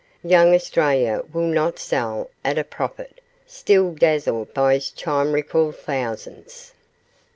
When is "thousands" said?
5.71-6.73